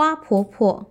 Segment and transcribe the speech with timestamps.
[0.00, 0.90] 花婆婆。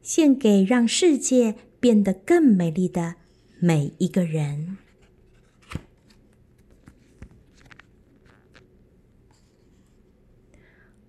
[0.00, 3.16] 献给让世界变得更美丽的
[3.60, 4.87] 每一个人。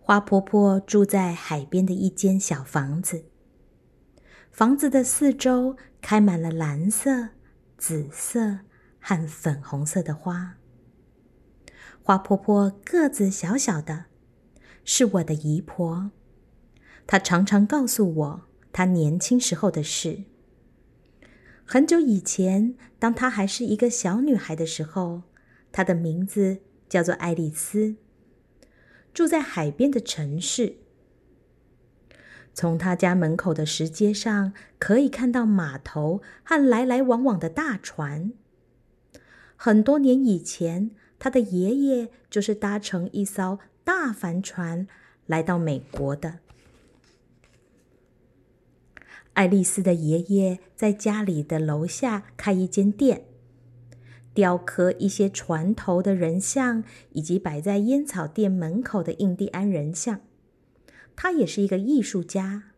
[0.10, 3.26] 花婆婆住在海边的一间小房子，
[4.50, 7.30] 房子的四周开满了蓝色、
[7.78, 8.62] 紫色
[9.00, 10.58] 和粉红色的花。
[12.02, 14.06] 花婆婆个子小小的，
[14.84, 16.10] 是我的姨婆，
[17.06, 18.42] 她常常告诉我。
[18.72, 20.24] 她年轻时候的事。
[21.64, 25.22] 很久以前，当她还是一个小女孩的时候，
[25.72, 27.98] 她的名字叫做爱丽丝，
[29.14, 30.76] 住在海边的城市。
[32.54, 38.34] 从他家门口的石阶上，可以看到码头和来来往往的大船。
[39.56, 44.88] 很多年以前，他的爷爷就是搭乘一艘大帆船
[45.26, 46.40] 来到美国的。
[49.34, 53.24] 爱丽丝的爷爷在家里的楼下开一间店，
[54.40, 60.22] 雕刻一些船头的人像，以及摆在烟草店门口的印第安人像。
[61.14, 62.72] 他也是一个艺术家，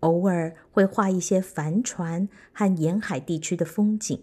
[0.00, 4.18] 偶尔会画一些帆船和沿海地区的风景。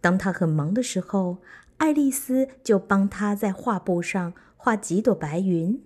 [0.00, 1.38] 当他很忙的时候，
[1.76, 5.80] 爱丽丝就帮他在画布上画几朵白云。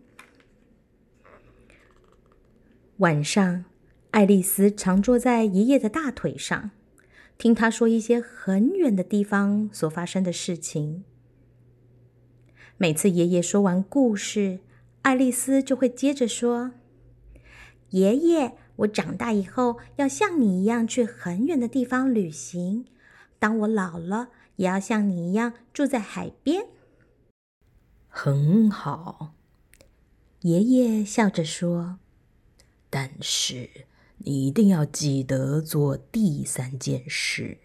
[2.97, 3.67] 晚上。
[4.13, 6.73] 爱丽丝常坐在爷爷的大腿上，
[7.41, 11.05] 听他说一些很远的地方所发生的事情。
[12.77, 14.59] 每次爷爷说完故事，
[15.01, 16.73] 爱丽丝就会接着说
[17.93, 22.85] ：“爷爷，我长大以后要像你一样去很远的地方旅行。
[23.39, 26.67] 当我老了，也要像你一样住在海边。”
[28.07, 29.33] 很好，
[30.41, 32.01] 爷爷笑着说
[32.91, 33.87] ：“但是。”
[34.23, 37.57] 你一定要记得做第三件事。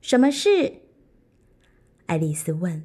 [0.00, 0.80] 什么事？
[2.06, 2.84] 爱丽丝问。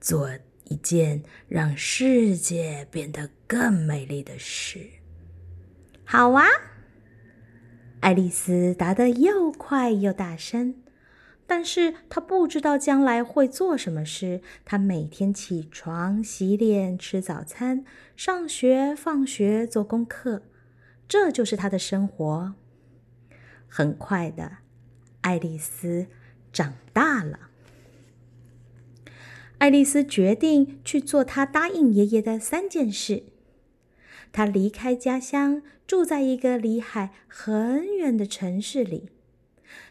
[0.00, 0.30] 做
[0.64, 4.80] 一件让世界变得更美丽的事。
[6.04, 6.44] 好啊！
[8.00, 10.74] 爱丽丝答得又快又大声。
[11.46, 14.40] 但是她不知道将来会做什么事。
[14.64, 17.84] 她每天起床、洗脸、吃早餐、
[18.16, 20.42] 上学、放学、做功课。
[21.12, 22.54] 这就是她的生活。
[23.68, 24.56] 很快的，
[25.20, 26.06] 爱丽丝
[26.54, 27.50] 长大了。
[29.58, 33.24] 爱丽丝决定去做她答应爷爷的三件事。
[34.32, 39.10] 她离开家乡，住在一个离海很远的城市里。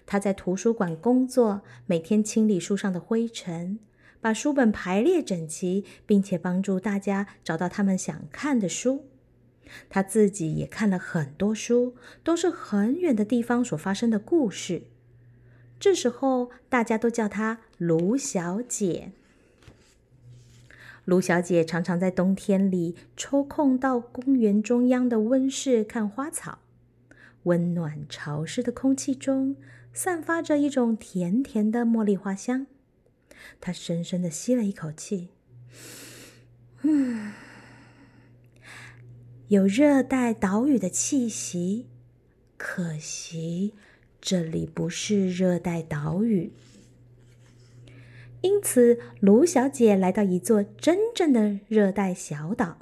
[0.08, 3.78] 她在图书馆工作，每天清理书上的灰尘，
[4.20, 9.06] 把书本排列整齐，并且帮助大家找到他们想看的书。
[9.90, 14.84] 他自己也看了很多书，都是很远的地方所发生的故事。
[15.80, 19.14] 这时候，大家都叫她卢小姐。
[21.06, 26.60] 卢小姐常常在冬天里抽空到公园中央的温室看花草。
[27.44, 29.56] 温暖潮湿的空气中，
[29.92, 32.68] 散发着一种甜甜的茉莉花香。
[33.60, 35.30] 她深深的吸了一口气，
[36.84, 37.32] 嗯。
[39.52, 41.88] 有热带岛屿的气息，
[42.56, 43.74] 可惜
[44.22, 46.54] 这里不是热带岛屿。
[48.40, 52.78] 因此，卢小姐来到一座真正的热带小岛。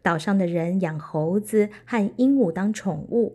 [0.00, 3.34] 岛上的人养猴子和鹦鹉当宠物。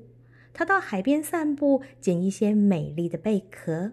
[0.54, 3.92] 她到海边散步，捡一些美丽的贝壳。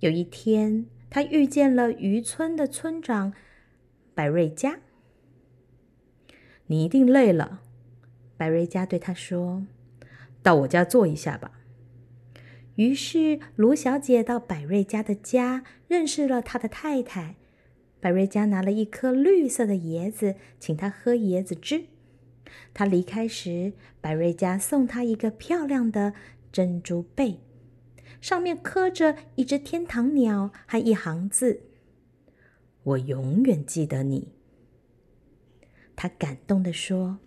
[0.00, 3.32] 有一天，她遇见了渔村的村长
[4.14, 4.80] 百瑞佳。
[6.70, 7.62] 你一定累了，
[8.36, 9.66] 百瑞佳对他说
[10.40, 11.60] ：“到我家坐一下吧。”
[12.76, 17.34] 于是卢小姐到百瑞家的家，认识了他的太太。
[17.98, 21.86] 百瑞佳拿了一颗绿色的椰子，请他喝椰子汁。
[22.72, 26.14] 他离开时，百瑞佳送他一个漂亮的
[26.52, 27.40] 珍珠贝，
[28.20, 31.62] 上面刻着一只天堂鸟和一行字
[32.84, 34.28] ：“我永远记得你。”
[36.02, 37.18] 他感动的说：“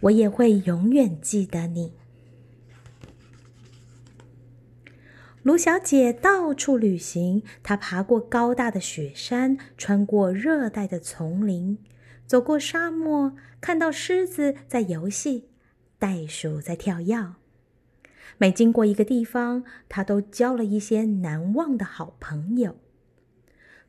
[0.00, 1.92] 我也会永远记得你。”
[5.44, 11.76] 卢小姐到处旅行，她爬过高大的雪山，穿过热带的丛林，
[12.26, 15.50] 走过沙漠，看到狮子在游戏，
[15.98, 17.34] 袋鼠在跳跃。
[18.38, 22.78] 每经过一个地方，她都交了一些难忘的好朋友。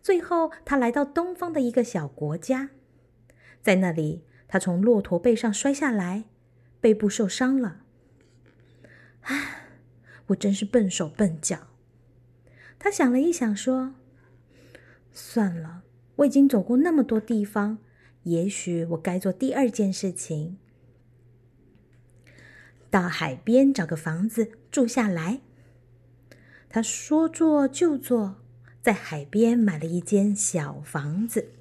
[0.02, 2.72] 最后，她来到东方的一个小国家，
[3.62, 6.26] 在那里，他从骆驼背上摔下来，
[6.82, 7.82] 背部受伤了。
[9.22, 9.56] 唉。
[10.30, 11.70] 我真是笨手笨脚。
[12.78, 13.96] 他想了一想，说
[15.12, 15.82] ：“算了，
[16.18, 17.80] 我已经走过那么多地方，
[18.22, 20.60] 也许我该做第二件事情，
[22.92, 25.42] 到海边找个房子住下来。”
[26.70, 28.36] 他说做就做，
[28.84, 31.54] 在海边买了一间小房子。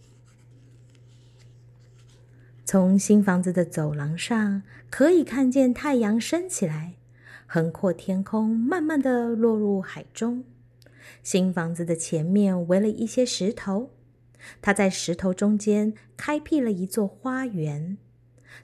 [2.70, 6.96] 从新房子的走廊上，可以看见太阳升起来。
[7.46, 10.44] 横阔天空，慢慢的落入海中。
[11.22, 13.92] 新房子的前面围了一些石头，
[14.60, 17.96] 他在石头中间开辟了一座花园。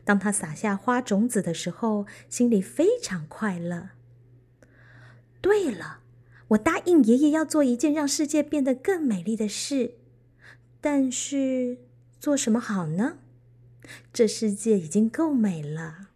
[0.05, 3.89] 当他撒下花种子的时候，心里非常快乐。
[5.41, 6.01] 对了，
[6.49, 9.95] 我答应爷爷要做一件让世界变得更美丽的事，
[10.83, 11.79] 但是
[12.21, 13.21] 做什么好呢？
[14.13, 16.09] 这世界已经够美了。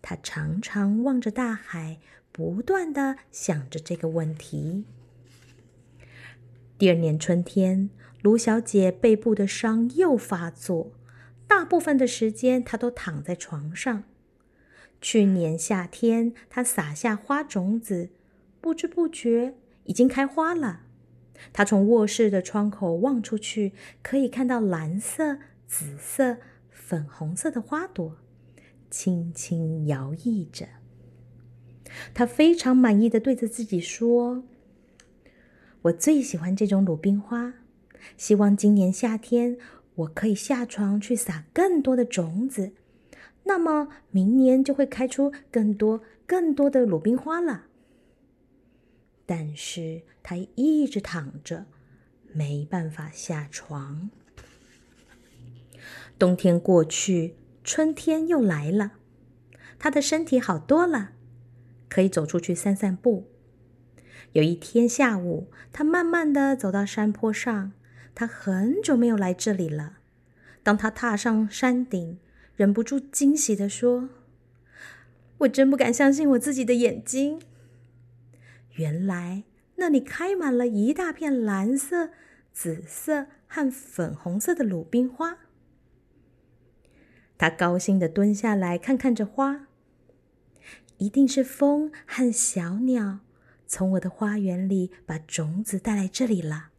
[0.00, 1.98] 他常常望着大海，
[2.30, 4.84] 不断的想着这个问题。
[6.78, 7.90] 第二年春天，
[8.22, 10.92] 卢小姐背部的伤又发作，
[11.48, 14.04] 大部分的时间她都躺在床上。
[15.00, 18.10] 去年夏天，她撒下花种子，
[18.60, 19.54] 不知不觉
[19.84, 20.82] 已经开花了。
[21.52, 26.38] 她从卧室的窗口望出去，可以看到蓝色、紫色、
[26.70, 28.16] 粉红色的花朵。
[28.90, 30.66] 轻轻摇曳着，
[32.14, 34.44] 他非常满意的对着自己说
[35.82, 37.52] ：“我最喜欢这种鲁冰花，
[38.16, 39.58] 希望今年夏天
[39.94, 42.72] 我可以下床去撒更多的种子，
[43.44, 47.66] 那么明年就会开出更多更多的鲁冰花了。”
[49.26, 51.66] 但是他一直躺着，
[52.32, 54.08] 没办法下床。
[56.18, 57.36] 冬天过去。
[57.64, 58.92] 春天又来了，
[59.78, 61.10] 他的身体好多了，
[61.90, 63.28] 可以走出去散散步。
[64.32, 67.72] 有一天下午，他慢慢的走到山坡上，
[68.14, 69.98] 他很久没有来这里了。
[70.62, 72.18] 当他踏上山顶，
[72.56, 74.08] 忍不住惊喜的说
[75.38, 77.40] ：“我真不敢相信我自己的眼睛！
[78.76, 79.44] 原来
[79.76, 82.08] 那里开满了一大片蓝色、
[82.54, 85.36] 紫色和粉红色的鲁冰花。”
[87.38, 89.68] 他高兴的蹲下来看看这花，
[90.98, 93.20] 一定是风和小鸟
[93.66, 96.70] 从我的花园里把种子带来这里了。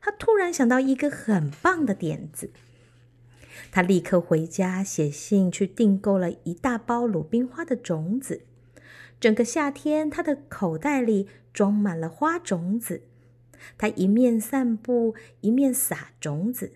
[0.00, 2.50] 他突然想到一个很棒的点子，
[3.70, 8.42] 他立刻回家写信去订购了一大包鲁冰花的种子。
[9.20, 13.02] 整个夏天，他的口袋里装满了花种子。
[13.78, 16.72] 他一面散步，一面撒种子。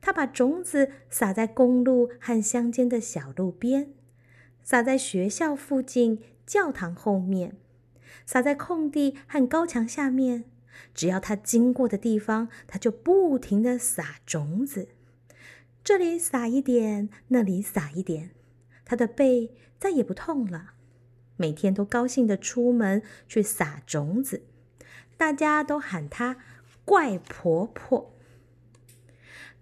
[0.00, 3.92] 他把种子撒在公路和乡间的小路边，
[4.62, 7.56] 撒在学校附近、教堂后面，
[8.24, 10.44] 撒在空地和高墙下面。
[10.94, 14.88] 只要他经过的地方，他就不停的撒种子。
[15.84, 18.30] 这里撒一点，那里撒一点，
[18.84, 20.74] 他的背再也不痛了。
[21.36, 24.42] 每天都高兴的出门去撒种子，
[25.16, 26.36] 大家都喊他
[26.84, 28.14] “怪婆婆”。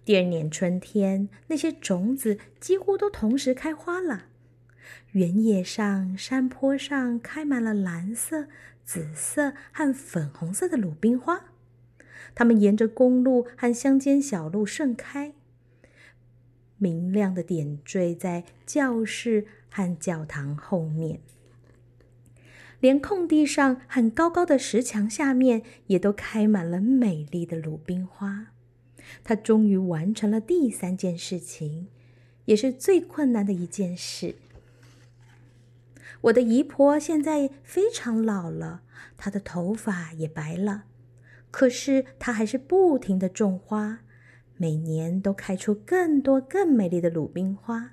[0.09, 4.25] 第二年春天，那些种子几乎都同时开花了。
[5.13, 8.47] 原野上、山坡上开满了蓝色、
[8.87, 11.51] 紫色和粉红色的鲁冰花，
[12.35, 15.35] 它们沿着公路和乡间小路盛开，
[16.79, 21.21] 明亮的点缀在教室和教堂后面，
[22.81, 28.47] 连空地上和高高的石墙下面也都开满了美丽的鲁冰花。
[29.25, 31.89] 他终于完成了第三件事情，
[32.47, 34.37] 也是最困难的一件事。
[36.23, 38.83] 我的姨婆现在非常老了，
[39.17, 40.85] 她的头发也白了，
[41.51, 44.01] 可是她还是不停的种花，
[44.57, 47.93] 每年都开出更多更美丽的鲁冰花。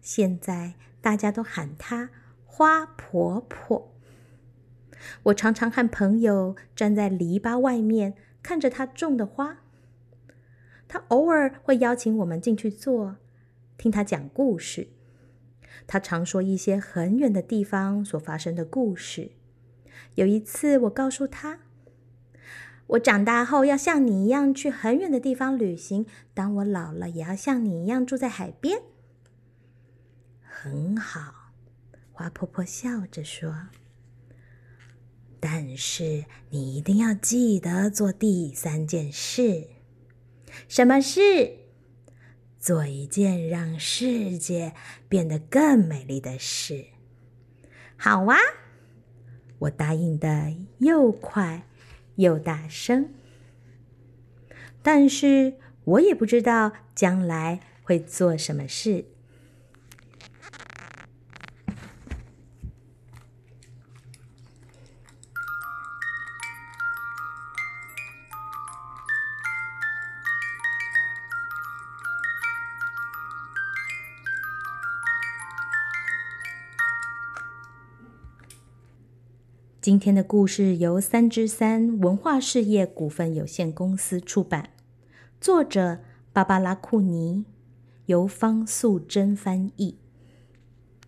[0.00, 2.10] 现在大家都喊她
[2.44, 3.90] 花婆婆。
[5.24, 9.63] 我常常和朋友站在篱笆外面，看着她种的花。
[10.94, 13.16] 他偶尔会邀请我们进去坐，
[13.76, 14.90] 听他讲故事。
[15.88, 19.32] 他常说一些很远的地方所发生的故事。
[20.14, 21.58] 有一次，我告诉他，
[22.86, 26.06] 我长大后要像你一样去很远的地方旅行。
[26.32, 28.80] 当我老了，也要像你一样住在海边。
[30.44, 31.50] 很好，
[32.12, 33.52] 花婆婆笑着说。
[35.40, 39.70] 但是你一定要记得做第三件事。
[40.68, 41.58] 什么事？
[42.58, 44.72] 做一件让世界
[45.08, 46.86] 变得更美丽的事。
[47.96, 48.36] 好啊，
[49.58, 51.66] 我答应的又快
[52.16, 53.10] 又大声。
[54.82, 59.04] 但是我也不知道将来会做什么事。
[79.84, 84.70] 今天的故事由三之三文化事业股份有限公司出版，
[85.38, 85.98] 作者
[86.32, 87.44] 芭芭拉·库尼，
[88.06, 89.98] 由方素珍翻译。